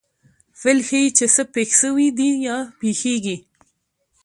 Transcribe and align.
فعل 0.61 0.79
ښيي، 0.87 1.05
چي 1.17 1.25
څه 1.35 1.43
پېښ 1.53 1.69
سوي 1.83 2.07
دي 2.17 2.29
یا 2.47 2.57
پېښېږي. 2.79 3.37